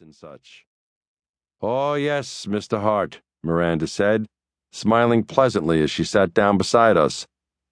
and 0.00 0.14
such. 0.14 0.64
Oh, 1.60 1.94
yes, 1.94 2.46
Mr. 2.46 2.80
Hart, 2.80 3.20
Miranda 3.42 3.86
said, 3.86 4.26
smiling 4.72 5.24
pleasantly 5.24 5.82
as 5.82 5.90
she 5.90 6.04
sat 6.04 6.32
down 6.32 6.56
beside 6.56 6.96
us. 6.96 7.26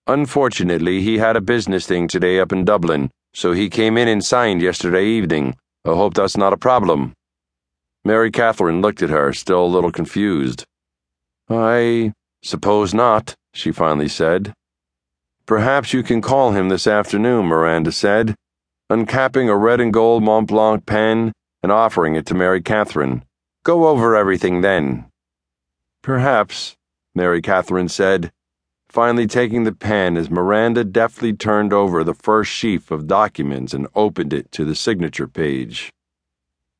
Unfortunately, 0.07 1.01
he 1.01 1.19
had 1.19 1.37
a 1.37 1.41
business 1.41 1.87
thing 1.87 2.07
today 2.07 2.39
up 2.39 2.53
in 2.53 2.67
Dublin, 2.67 3.11
so 3.33 3.53
he 3.53 3.71
came 3.71 3.97
in 3.97 4.09
and 4.09 4.23
signed 4.23 4.61
yesterday 4.61 5.07
evening. 5.07 5.57
I 5.87 5.91
hope 5.91 6.15
that's 6.15 6.37
not 6.37 6.53
a 6.53 6.59
problem. 6.59 7.15
Mary 8.05 8.31
Catherine 8.31 8.83
looked 8.83 9.03
at 9.03 9.11
her, 9.11 9.33
still 9.33 9.65
a 9.65 9.67
little 9.67 9.93
confused. 9.93 10.65
I 11.49 12.13
suppose 12.43 12.93
not, 12.93 13.35
she 13.55 13.73
finally 13.73 14.09
said. 14.09 14.53
Perhaps 15.47 15.95
you 15.95 16.03
can 16.03 16.21
call 16.21 16.53
him 16.53 16.69
this 16.69 16.87
afternoon, 16.87 17.47
Miranda 17.47 17.91
said, 17.91 18.35
uncapping 18.91 19.49
a 19.49 19.57
red 19.57 19.81
and 19.81 19.95
gold 19.95 20.23
Mont 20.23 20.49
Blanc 20.49 20.85
pen 20.85 21.33
and 21.63 21.73
offering 21.73 22.15
it 22.15 22.27
to 22.27 22.35
Mary 22.35 22.61
Catherine. 22.61 23.25
Go 23.65 23.89
over 23.89 24.15
everything 24.15 24.61
then. 24.61 25.07
Perhaps, 26.03 26.77
Mary 27.15 27.43
Catherine 27.43 27.89
said, 27.89 28.33
finally 28.89 29.27
taking 29.27 29.65
the 29.65 29.73
pen 29.73 30.17
as 30.17 30.31
Miranda 30.31 30.85
deftly 30.85 31.33
turned 31.33 31.73
over 31.73 32.03
the 32.03 32.15
first 32.15 32.51
sheaf 32.51 32.91
of 32.91 33.07
documents 33.07 33.75
and 33.75 33.89
opened 33.95 34.33
it 34.33 34.51
to 34.53 34.65
the 34.65 34.75
signature 34.75 35.29
page. 35.29 35.91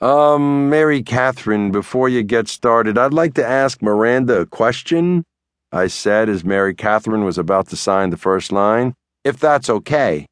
Um, 0.01 0.71
Mary 0.71 1.03
Catherine, 1.03 1.73
before 1.73 2.09
you 2.09 2.23
get 2.23 2.49
started, 2.49 2.97
I'd 2.97 3.13
like 3.13 3.35
to 3.35 3.47
ask 3.47 3.83
Miranda 3.83 4.41
a 4.41 4.47
question, 4.47 5.25
I 5.73 5.89
said 5.89 6.29
as 6.29 6.45
Mary 6.45 6.75
Catherine 6.75 7.25
was 7.25 7.37
about 7.37 7.69
to 7.69 7.77
sign 7.77 8.11
the 8.11 8.17
first 8.17 8.53
line, 8.53 8.95
if 9.25 9.41
that's 9.41 9.69
okay. 9.69 10.27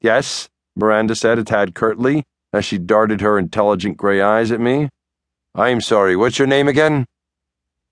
Yes, 0.00 0.50
Miranda 0.76 1.16
said 1.16 1.38
a 1.38 1.44
tad 1.44 1.74
curtly 1.74 2.24
as 2.54 2.64
she 2.64 2.78
darted 2.78 3.20
her 3.20 3.36
intelligent 3.36 3.96
gray 3.96 4.20
eyes 4.20 4.52
at 4.52 4.60
me. 4.60 4.88
I'm 5.56 5.80
sorry, 5.80 6.14
what's 6.14 6.38
your 6.38 6.46
name 6.46 6.68
again? 6.68 7.04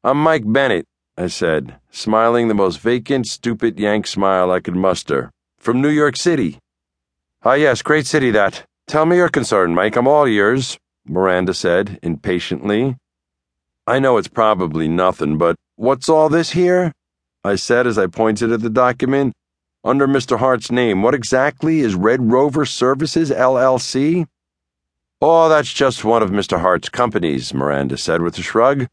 I'm 0.04 0.18
Mike 0.18 0.44
Bennett, 0.46 0.86
I 1.18 1.26
said, 1.26 1.80
smiling 1.90 2.46
the 2.46 2.54
most 2.54 2.78
vacant, 2.78 3.26
stupid 3.26 3.80
Yank 3.80 4.06
smile 4.06 4.52
I 4.52 4.60
could 4.60 4.76
muster. 4.76 5.32
From 5.58 5.82
New 5.82 5.88
York 5.88 6.16
City. 6.16 6.60
Ah, 7.44 7.54
yes, 7.54 7.82
great 7.82 8.06
city 8.06 8.30
that. 8.30 8.64
Tell 8.86 9.04
me 9.04 9.16
your 9.16 9.28
concern, 9.28 9.74
Mike. 9.74 9.96
I'm 9.96 10.06
all 10.06 10.28
ears, 10.28 10.78
Miranda 11.04 11.54
said, 11.54 11.98
impatiently. 12.00 12.96
I 13.88 13.98
know 13.98 14.16
it's 14.16 14.28
probably 14.28 14.86
nothing, 14.86 15.38
but 15.38 15.56
what's 15.74 16.08
all 16.08 16.28
this 16.28 16.52
here? 16.52 16.92
I 17.42 17.56
said 17.56 17.88
as 17.88 17.98
I 17.98 18.06
pointed 18.06 18.52
at 18.52 18.60
the 18.60 18.70
document. 18.70 19.32
Under 19.82 20.06
Mr. 20.06 20.38
Hart's 20.38 20.70
name, 20.70 21.02
what 21.02 21.16
exactly 21.16 21.80
is 21.80 21.96
Red 21.96 22.30
Rover 22.30 22.64
Services, 22.64 23.32
LLC? 23.32 24.26
Oh, 25.24 25.48
that's 25.48 25.72
just 25.72 26.04
one 26.04 26.20
of 26.20 26.32
Mr. 26.32 26.58
Hart's 26.58 26.88
companies, 26.88 27.54
Miranda 27.54 27.96
said 27.96 28.22
with 28.22 28.36
a 28.38 28.42
shrug. 28.42 28.88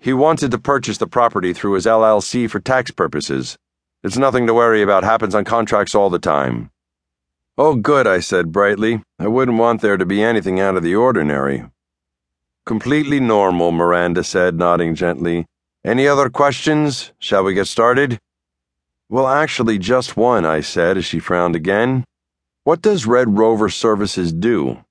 He 0.00 0.12
wanted 0.12 0.50
to 0.50 0.58
purchase 0.58 0.98
the 0.98 1.06
property 1.06 1.52
through 1.52 1.74
his 1.74 1.86
LLC 1.86 2.50
for 2.50 2.58
tax 2.58 2.90
purposes. 2.90 3.56
It's 4.02 4.16
nothing 4.16 4.48
to 4.48 4.54
worry 4.54 4.82
about, 4.82 5.04
happens 5.04 5.32
on 5.32 5.44
contracts 5.44 5.94
all 5.94 6.10
the 6.10 6.18
time. 6.18 6.72
Oh, 7.56 7.76
good, 7.76 8.08
I 8.08 8.18
said 8.18 8.50
brightly. 8.50 9.04
I 9.20 9.28
wouldn't 9.28 9.58
want 9.58 9.80
there 9.80 9.96
to 9.96 10.04
be 10.04 10.24
anything 10.24 10.58
out 10.58 10.74
of 10.74 10.82
the 10.82 10.96
ordinary. 10.96 11.62
Completely 12.66 13.20
normal, 13.20 13.70
Miranda 13.70 14.24
said, 14.24 14.56
nodding 14.56 14.96
gently. 14.96 15.46
Any 15.84 16.08
other 16.08 16.30
questions? 16.30 17.12
Shall 17.20 17.44
we 17.44 17.54
get 17.54 17.68
started? 17.68 18.18
Well, 19.08 19.28
actually, 19.28 19.78
just 19.78 20.16
one, 20.16 20.44
I 20.44 20.62
said 20.62 20.96
as 20.96 21.04
she 21.04 21.20
frowned 21.20 21.54
again. 21.54 22.02
What 22.64 22.82
does 22.82 23.06
Red 23.06 23.38
Rover 23.38 23.68
Services 23.68 24.32
do? 24.32 24.84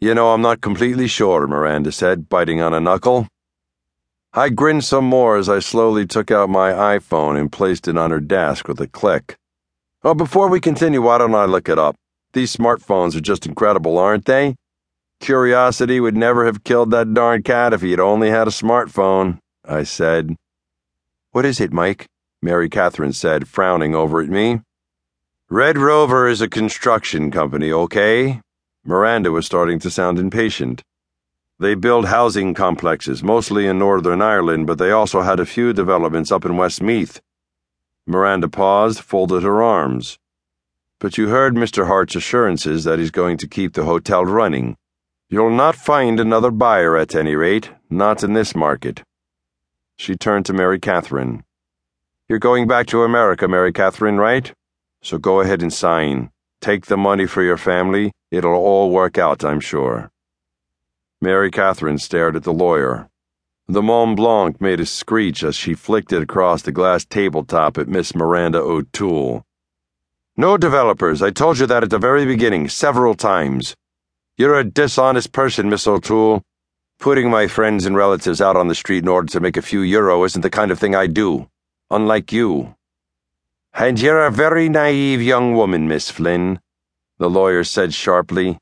You 0.00 0.14
know, 0.14 0.32
I'm 0.32 0.40
not 0.40 0.62
completely 0.62 1.06
sure, 1.06 1.46
Miranda 1.46 1.92
said, 1.92 2.30
biting 2.30 2.62
on 2.62 2.72
a 2.72 2.80
knuckle. 2.80 3.28
I 4.32 4.48
grinned 4.48 4.84
some 4.84 5.04
more 5.04 5.36
as 5.36 5.46
I 5.46 5.58
slowly 5.58 6.06
took 6.06 6.30
out 6.30 6.48
my 6.48 6.72
iPhone 6.72 7.38
and 7.38 7.52
placed 7.52 7.86
it 7.86 7.98
on 7.98 8.10
her 8.10 8.20
desk 8.20 8.66
with 8.66 8.80
a 8.80 8.86
click. 8.86 9.36
Oh, 10.02 10.14
before 10.14 10.48
we 10.48 10.58
continue, 10.58 11.02
why 11.02 11.18
don't 11.18 11.34
I 11.34 11.44
look 11.44 11.68
it 11.68 11.78
up? 11.78 11.96
These 12.32 12.56
smartphones 12.56 13.14
are 13.14 13.20
just 13.20 13.44
incredible, 13.44 13.98
aren't 13.98 14.24
they? 14.24 14.54
Curiosity 15.20 16.00
would 16.00 16.16
never 16.16 16.46
have 16.46 16.64
killed 16.64 16.90
that 16.92 17.12
darn 17.12 17.42
cat 17.42 17.74
if 17.74 17.82
he'd 17.82 18.00
only 18.00 18.30
had 18.30 18.48
a 18.48 18.52
smartphone, 18.52 19.38
I 19.66 19.82
said. 19.82 20.34
What 21.32 21.44
is 21.44 21.60
it, 21.60 21.74
Mike? 21.74 22.06
Mary 22.40 22.70
Catherine 22.70 23.12
said, 23.12 23.46
frowning 23.46 23.94
over 23.94 24.22
at 24.22 24.30
me. 24.30 24.62
Red 25.50 25.76
Rover 25.76 26.26
is 26.26 26.40
a 26.40 26.48
construction 26.48 27.30
company, 27.30 27.70
okay? 27.70 28.40
Miranda 28.84 29.30
was 29.30 29.44
starting 29.46 29.78
to 29.80 29.90
sound 29.90 30.18
impatient. 30.18 30.82
They 31.58 31.74
build 31.74 32.06
housing 32.06 32.54
complexes, 32.54 33.22
mostly 33.22 33.66
in 33.66 33.78
Northern 33.78 34.22
Ireland, 34.22 34.66
but 34.66 34.78
they 34.78 34.90
also 34.90 35.20
had 35.20 35.38
a 35.38 35.44
few 35.44 35.74
developments 35.74 36.32
up 36.32 36.46
in 36.46 36.56
Westmeath. 36.56 37.20
Miranda 38.06 38.48
paused, 38.48 39.00
folded 39.00 39.42
her 39.42 39.62
arms. 39.62 40.18
But 40.98 41.18
you 41.18 41.28
heard 41.28 41.54
Mr. 41.54 41.86
Hart's 41.86 42.16
assurances 42.16 42.84
that 42.84 42.98
he's 42.98 43.10
going 43.10 43.36
to 43.38 43.46
keep 43.46 43.74
the 43.74 43.84
hotel 43.84 44.24
running. 44.24 44.76
You'll 45.28 45.50
not 45.50 45.76
find 45.76 46.18
another 46.18 46.50
buyer 46.50 46.96
at 46.96 47.14
any 47.14 47.36
rate, 47.36 47.70
not 47.90 48.24
in 48.24 48.32
this 48.32 48.54
market. 48.54 49.02
She 49.96 50.16
turned 50.16 50.46
to 50.46 50.54
Mary 50.54 50.80
Catherine. 50.80 51.44
You're 52.28 52.38
going 52.38 52.66
back 52.66 52.86
to 52.86 53.02
America, 53.02 53.46
Mary 53.46 53.72
Catherine, 53.72 54.16
right? 54.16 54.52
So 55.02 55.18
go 55.18 55.40
ahead 55.40 55.60
and 55.60 55.72
sign. 55.72 56.30
Take 56.60 56.86
the 56.86 56.96
money 56.96 57.26
for 57.26 57.42
your 57.42 57.58
family. 57.58 58.12
It'll 58.30 58.54
all 58.54 58.90
work 58.90 59.18
out, 59.18 59.44
I'm 59.44 59.58
sure. 59.60 60.10
Mary 61.20 61.50
Catherine 61.50 61.98
stared 61.98 62.36
at 62.36 62.44
the 62.44 62.52
lawyer. 62.52 63.08
The 63.66 63.82
Mont 63.82 64.16
Blanc 64.16 64.60
made 64.60 64.80
a 64.80 64.86
screech 64.86 65.42
as 65.42 65.56
she 65.56 65.74
flicked 65.74 66.12
it 66.12 66.22
across 66.22 66.62
the 66.62 66.72
glass 66.72 67.04
tabletop 67.04 67.76
at 67.76 67.88
Miss 67.88 68.14
Miranda 68.14 68.58
O'Toole. 68.58 69.44
No 70.36 70.56
developers, 70.56 71.22
I 71.22 71.30
told 71.30 71.58
you 71.58 71.66
that 71.66 71.82
at 71.82 71.90
the 71.90 71.98
very 71.98 72.24
beginning, 72.24 72.68
several 72.68 73.14
times. 73.14 73.74
You're 74.36 74.58
a 74.58 74.64
dishonest 74.64 75.32
person, 75.32 75.68
Miss 75.68 75.86
O'Toole. 75.86 76.42
Putting 77.00 77.30
my 77.30 77.48
friends 77.48 77.84
and 77.84 77.96
relatives 77.96 78.40
out 78.40 78.56
on 78.56 78.68
the 78.68 78.74
street 78.74 79.02
in 79.02 79.08
order 79.08 79.30
to 79.32 79.40
make 79.40 79.56
a 79.56 79.62
few 79.62 79.80
euro 79.80 80.24
isn't 80.24 80.42
the 80.42 80.50
kind 80.50 80.70
of 80.70 80.78
thing 80.78 80.94
I 80.94 81.08
do. 81.08 81.48
Unlike 81.90 82.32
you. 82.32 82.74
And 83.74 84.00
you're 84.00 84.24
a 84.24 84.30
very 84.30 84.68
naive 84.68 85.20
young 85.20 85.54
woman, 85.54 85.88
Miss 85.88 86.10
Flynn, 86.10 86.60
the 87.20 87.28
lawyer 87.28 87.62
said 87.62 87.92
sharply. 87.92 88.58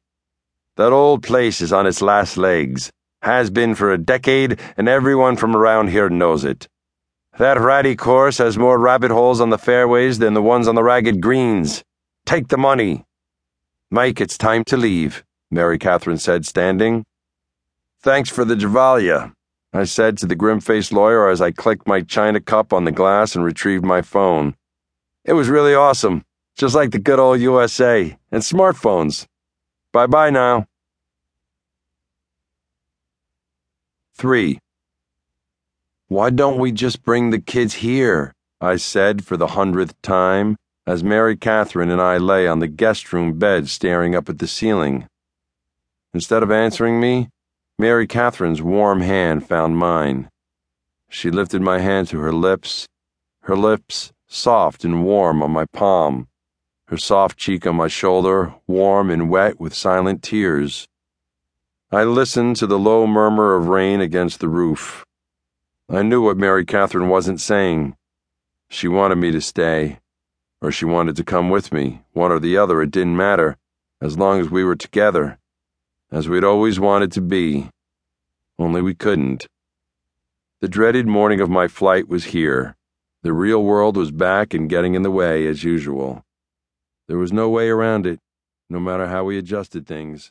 That 0.77 0.93
old 0.93 1.23
place 1.23 1.61
is 1.61 1.73
on 1.73 1.87
its 1.87 2.03
last 2.03 2.37
legs. 2.37 2.91
Has 3.23 3.51
been 3.51 3.77
for 3.77 3.93
a 3.93 3.99
decade, 3.99 4.59
and 4.77 4.89
everyone 4.89 5.37
from 5.37 5.55
around 5.55 5.91
here 5.91 6.09
knows 6.09 6.45
it. 6.45 6.67
That 7.39 7.61
ratty 7.61 7.95
course 7.95 8.39
has 8.39 8.59
more 8.59 8.77
rabbit 8.77 9.13
holes 9.13 9.41
on 9.41 9.51
the 9.51 9.59
fairways 9.59 10.19
than 10.19 10.35
the 10.35 10.43
ones 10.43 10.67
on 10.67 10.75
the 10.75 10.83
ragged 10.83 11.21
greens. 11.21 11.85
Take 12.27 12.49
the 12.49 12.59
money. 12.59 13.05
Mike, 13.93 14.21
it's 14.21 14.37
time 14.37 14.65
to 14.65 14.77
leave, 14.77 15.25
Mary 15.53 15.79
Catherine 15.79 16.19
said, 16.19 16.45
standing. 16.45 17.05
Thanks 18.01 18.29
for 18.29 18.45
the 18.45 18.57
Javalia, 18.57 19.33
I 19.73 19.85
said 19.85 20.19
to 20.19 20.27
the 20.27 20.35
grim 20.35 20.59
faced 20.59 20.93
lawyer 20.93 21.29
as 21.29 21.41
I 21.41 21.53
clicked 21.53 21.87
my 21.87 22.01
china 22.01 22.41
cup 22.41 22.73
on 22.73 22.85
the 22.85 22.93
glass 22.93 23.37
and 23.37 23.45
retrieved 23.45 23.85
my 23.85 24.03
phone. 24.03 24.57
It 25.25 25.35
was 25.35 25.49
really 25.49 25.75
awesome, 25.77 26.25
just 26.59 26.75
like 26.75 26.91
the 26.91 26.99
good 26.99 27.21
old 27.21 27.41
USA 27.41 28.19
and 28.33 28.43
smartphones. 28.43 29.27
Bye 29.93 30.09
bye 30.09 30.29
now. 30.29 30.67
3. 34.17 34.59
Why 36.09 36.31
don't 36.31 36.59
we 36.59 36.73
just 36.73 37.05
bring 37.05 37.31
the 37.31 37.39
kids 37.39 37.75
here? 37.75 38.35
I 38.61 38.75
said 38.75 39.25
for 39.25 39.37
the 39.37 39.49
hundredth 39.49 39.95
time 40.03 40.57
as 40.85 41.05
Mary 41.05 41.37
Catherine 41.37 41.91
and 41.91 42.01
I 42.01 42.17
lay 42.17 42.49
on 42.49 42.59
the 42.59 42.67
guest 42.67 43.13
room 43.13 43.39
bed 43.39 43.69
staring 43.69 44.17
up 44.17 44.29
at 44.29 44.41
the 44.41 44.49
ceiling. 44.49 45.07
Instead 46.13 46.43
of 46.43 46.51
answering 46.51 46.99
me, 46.99 47.29
Mary 47.79 48.09
Catherine's 48.09 48.61
warm 48.61 49.03
hand 49.03 49.47
found 49.47 49.77
mine. 49.77 50.29
She 51.09 51.31
lifted 51.31 51.63
my 51.63 51.79
hand 51.79 52.09
to 52.09 52.19
her 52.19 52.33
lips, 52.33 52.89
her 53.43 53.57
lips 53.57 54.13
soft 54.27 54.85
and 54.85 55.05
warm 55.05 55.41
on 55.41 55.53
my 55.53 55.65
palm 55.67 56.27
her 56.89 56.97
soft 56.97 57.37
cheek 57.37 57.67
on 57.67 57.77
my 57.77 57.87
shoulder, 57.87 58.55
warm 58.67 59.11
and 59.11 59.29
wet 59.29 59.61
with 59.61 59.75
silent 59.75 60.23
tears. 60.23 60.89
I 61.93 62.05
listened 62.05 62.57
to 62.57 62.67
the 62.67 62.79
low 62.79 63.07
murmur 63.07 63.55
of 63.55 63.69
rain 63.69 64.01
against 64.01 64.41
the 64.41 64.49
roof. 64.49 65.05
I 65.91 66.03
knew 66.03 66.23
what 66.23 66.39
Mary 66.39 66.65
Catherine 66.65 67.11
wasn't 67.11 67.43
saying. 67.43 67.95
She 68.71 68.89
wanted 68.89 69.17
me 69.17 69.31
to 69.33 69.41
stay, 69.43 69.99
or 70.63 70.73
she 70.73 70.87
wanted 70.87 71.15
to 71.17 71.25
come 71.25 71.51
with 71.51 71.73
me, 71.73 72.05
one 72.15 72.33
or 72.33 72.41
the 72.41 72.57
other, 72.57 72.81
it 72.81 72.91
didn't 72.91 73.17
matter, 73.19 73.59
as 74.01 74.17
long 74.17 74.41
as 74.41 74.49
we 74.49 74.65
were 74.65 74.77
together, 74.77 75.39
as 76.11 76.27
we'd 76.27 76.45
always 76.45 76.81
wanted 76.81 77.13
to 77.13 77.21
be. 77.21 77.69
Only 78.59 78.81
we 78.81 78.95
couldn't. 78.95 79.47
The 80.61 80.69
dreaded 80.69 81.07
morning 81.07 81.43
of 81.43 81.51
my 81.51 81.69
flight 81.69 82.09
was 82.09 82.25
here. 82.25 82.77
The 83.23 83.35
real 83.35 83.63
world 83.63 83.99
was 83.99 84.11
back 84.11 84.55
and 84.55 84.71
getting 84.71 84.95
in 84.95 85.03
the 85.03 85.11
way, 85.11 85.47
as 85.47 85.65
usual. 85.65 86.25
There 87.09 87.19
was 87.19 87.33
no 87.33 87.49
way 87.49 87.69
around 87.69 88.07
it. 88.07 88.21
No 88.71 88.79
matter 88.79 89.07
how 89.07 89.25
we 89.25 89.39
adjusted 89.39 89.87
things, 89.87 90.31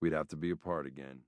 we'd 0.00 0.12
have 0.12 0.28
to 0.28 0.36
be 0.36 0.50
apart 0.50 0.86
again. 0.86 1.22